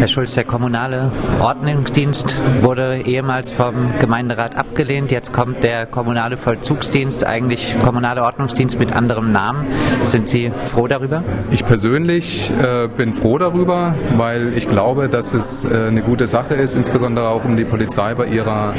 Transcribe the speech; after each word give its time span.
Herr 0.00 0.08
Schulz, 0.08 0.32
der 0.32 0.44
kommunale 0.44 1.12
Ordnungsdienst 1.40 2.34
wurde 2.62 3.02
ehemals 3.04 3.52
vom 3.52 3.98
Gemeinderat 3.98 4.56
abgelehnt. 4.56 5.10
Jetzt 5.10 5.34
kommt 5.34 5.62
der 5.62 5.84
kommunale 5.84 6.38
Vollzugsdienst, 6.38 7.26
eigentlich 7.26 7.76
kommunale 7.84 8.22
Ordnungsdienst 8.22 8.78
mit 8.78 8.96
anderem 8.96 9.30
Namen. 9.30 9.66
Sind 10.02 10.30
Sie 10.30 10.50
froh 10.50 10.86
darüber? 10.86 11.22
Ich 11.50 11.66
persönlich 11.66 12.50
äh, 12.50 12.88
bin 12.88 13.12
froh 13.12 13.36
darüber, 13.36 13.94
weil 14.16 14.56
ich 14.56 14.68
glaube, 14.68 15.10
dass 15.10 15.34
es 15.34 15.64
äh, 15.64 15.88
eine 15.88 16.00
gute 16.00 16.26
Sache 16.26 16.54
ist, 16.54 16.76
insbesondere 16.76 17.28
auch 17.28 17.44
um 17.44 17.58
die 17.58 17.66
Polizei 17.66 18.14
bei 18.14 18.24
ihrer 18.24 18.72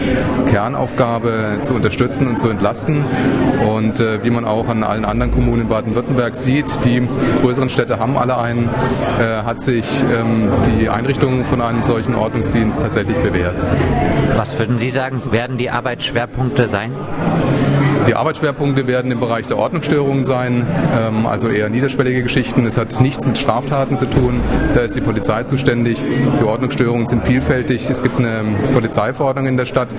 Kernaufgabe 0.50 1.60
zu 1.62 1.76
unterstützen 1.76 2.30
und 2.30 2.40
zu 2.40 2.50
entlasten. 2.50 3.06
Und 3.64 4.00
äh, 4.00 4.24
wie 4.24 4.32
man 4.32 4.44
auch 4.44 4.68
an 4.70 4.82
allen 4.82 5.06
anderen 5.06 5.32
Kommunen 5.32 5.62
in 5.62 5.68
Baden-Württemberg 5.68 6.36
sieht, 6.36 6.84
die 6.84 7.08
größeren 7.44 7.70
Städte 7.70 8.00
haben 8.00 8.18
alle 8.18 8.40
einen, 8.40 8.70
äh, 9.20 9.44
hat 9.44 9.62
sich 9.62 9.86
ähm, 10.12 10.50
die 10.80 10.90
Einrichtung 10.90 11.11
von 11.46 11.62
einem 11.62 11.84
solchen 11.84 12.16
Ordnungsdienst 12.16 12.82
tatsächlich 12.82 13.18
bewährt. 13.18 13.56
Was 14.36 14.58
würden 14.58 14.78
Sie 14.78 14.90
sagen, 14.90 15.22
werden 15.32 15.58
die 15.58 15.70
Arbeitsschwerpunkte 15.70 16.68
sein? 16.68 16.94
Die 18.08 18.16
Arbeitsschwerpunkte 18.16 18.88
werden 18.88 19.12
im 19.12 19.20
Bereich 19.20 19.48
der 19.48 19.58
Ordnungsstörungen 19.58 20.26
sein, 20.26 20.66
ähm, 20.98 21.28
also 21.28 21.48
eher 21.48 21.70
niederschwellige 21.70 22.24
Geschichten. 22.24 22.66
Es 22.66 22.78
hat 22.78 23.00
nichts 23.00 23.28
mit 23.28 23.38
Straftaten 23.38 23.98
zu 23.98 24.10
tun, 24.10 24.42
da 24.74 24.82
ist 24.82 24.96
die 24.96 25.02
Polizei 25.02 25.44
zuständig. 25.44 26.04
Die 26.40 26.44
Ordnungsstörungen 26.44 27.08
sind 27.08 27.26
vielfältig. 27.26 27.90
Es 27.90 28.02
gibt 28.02 28.18
eine 28.18 28.44
Polizeiverordnung 28.74 29.46
in 29.46 29.58
der 29.58 29.66
Stadt, 29.66 29.90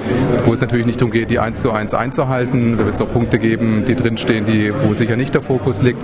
wo 0.44 0.52
es 0.52 0.60
natürlich 0.60 0.86
nicht 0.86 1.00
darum 1.00 1.12
geht, 1.12 1.30
die 1.30 1.38
eins 1.38 1.62
zu 1.62 1.70
eins 1.70 1.94
einzuhalten. 1.94 2.76
Da 2.76 2.84
wird 2.84 2.96
es 2.96 3.00
auch 3.00 3.12
Punkte 3.12 3.38
geben, 3.38 3.84
die 3.86 3.94
drinstehen, 3.94 4.46
die, 4.46 4.72
wo 4.84 4.94
sicher 4.94 5.16
nicht 5.16 5.34
der 5.34 5.42
Fokus 5.42 5.80
liegt. 5.82 6.02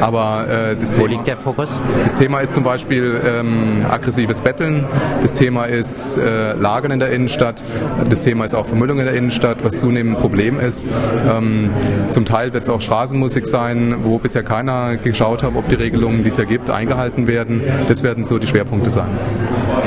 Aber 0.00 0.46
äh, 0.48 0.76
das 0.76 0.92
Wo 0.92 1.02
Thema, 1.02 1.08
liegt 1.10 1.26
der 1.26 1.36
Fokus? 1.36 1.70
Das 2.04 2.14
Thema 2.14 2.38
ist 2.40 2.54
zum 2.54 2.64
Beispiel 2.64 3.20
ähm, 3.24 3.84
aggressives 3.90 4.40
Betteln. 4.40 4.84
Das 5.22 5.34
Thema 5.34 5.64
ist 5.64 6.16
äh, 6.18 6.52
Lagern 6.54 6.92
in 6.92 7.00
der 7.00 7.10
Innenstadt. 7.10 7.62
Das 8.08 8.22
Thema 8.22 8.44
ist 8.44 8.54
auch 8.54 8.66
Vermüllung 8.66 9.00
in 9.00 9.06
der 9.06 9.14
Innenstadt, 9.14 9.58
was 9.62 9.78
zunehmend 9.78 10.16
ein 10.16 10.20
Problem 10.20 10.60
ist. 10.60 10.86
Ähm, 11.38 11.70
zum 12.10 12.24
Teil 12.24 12.52
wird 12.52 12.64
es 12.64 12.70
auch 12.70 12.80
Straßenmusik 12.80 13.46
sein, 13.46 13.96
wo 14.04 14.18
bisher 14.18 14.42
keiner 14.42 14.96
geschaut 14.96 15.42
hat, 15.42 15.54
ob 15.54 15.68
die 15.68 15.76
Regelungen, 15.76 16.22
die 16.22 16.28
es 16.28 16.36
ja 16.36 16.44
gibt, 16.44 16.70
eingehalten 16.70 17.26
werden. 17.26 17.62
Das 17.88 18.02
werden 18.02 18.24
so 18.24 18.38
die 18.38 18.46
Schwerpunkte 18.46 18.90
sein. 18.90 19.10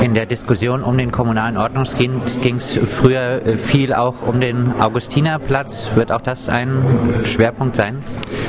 In 0.02 0.14
der 0.14 0.26
Diskussion 0.26 0.82
um 0.82 0.98
den 0.98 1.10
kommunalen 1.10 1.56
Ordnungsdienst 1.56 2.42
ging 2.42 2.56
es 2.56 2.78
früher 2.84 3.46
äh, 3.46 3.56
viel 3.56 3.94
auch 3.94 4.26
um 4.26 4.40
den 4.40 4.72
Augustinerplatz. 4.80 5.92
Wird 5.94 6.12
auch 6.12 6.20
das 6.20 6.48
ein 6.48 6.84
Schwerpunkt 7.24 7.76
sein? 7.76 8.02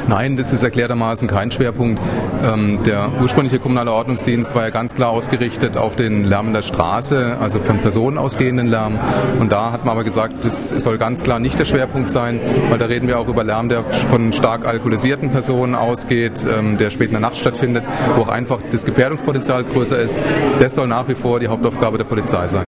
Nein, 0.07 0.37
das 0.37 0.53
ist 0.53 0.63
erklärtermaßen 0.63 1.27
kein 1.27 1.51
Schwerpunkt. 1.51 2.01
Ähm, 2.41 2.79
der 2.85 3.11
ursprüngliche 3.21 3.59
kommunale 3.59 3.91
Ordnungsdienst 3.91 4.55
war 4.55 4.63
ja 4.63 4.69
ganz 4.69 4.95
klar 4.95 5.09
ausgerichtet 5.09 5.75
auf 5.75 5.97
den 5.97 6.23
Lärm 6.23 6.47
in 6.47 6.53
der 6.53 6.61
Straße, 6.61 7.35
also 7.41 7.59
von 7.59 7.79
Personen 7.79 8.17
ausgehenden 8.17 8.67
Lärm. 8.67 8.97
Und 9.39 9.51
da 9.51 9.73
hat 9.73 9.83
man 9.83 9.91
aber 9.91 10.05
gesagt, 10.05 10.45
das 10.45 10.69
soll 10.69 10.97
ganz 10.97 11.23
klar 11.23 11.39
nicht 11.39 11.59
der 11.59 11.65
Schwerpunkt 11.65 12.09
sein, 12.09 12.39
weil 12.69 12.79
da 12.79 12.85
reden 12.85 13.09
wir 13.09 13.19
auch 13.19 13.27
über 13.27 13.43
Lärm, 13.43 13.67
der 13.67 13.83
von 13.83 14.31
stark 14.31 14.65
alkoholisierten 14.65 15.29
Personen 15.29 15.75
ausgeht, 15.75 16.45
ähm, 16.57 16.77
der 16.77 16.89
spät 16.89 17.07
in 17.07 17.13
der 17.13 17.21
Nacht 17.21 17.35
stattfindet, 17.35 17.83
wo 18.15 18.21
auch 18.21 18.29
einfach 18.29 18.59
das 18.71 18.85
Gefährdungspotenzial 18.85 19.65
größer 19.65 19.99
ist. 19.99 20.19
Das 20.59 20.75
soll 20.75 20.87
nach 20.87 21.09
wie 21.09 21.15
vor 21.15 21.41
die 21.41 21.49
Hauptaufgabe 21.49 21.97
der 21.97 22.05
Polizei 22.05 22.47
sein. 22.47 22.63